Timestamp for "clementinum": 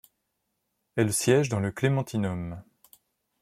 1.71-2.63